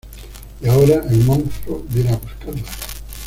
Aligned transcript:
Y 0.61 0.67
ahora 0.67 0.95
el 1.11 1.19
monstruo 1.25 1.85
viene 1.87 2.09
a 2.09 2.17
buscarla. 2.17 2.63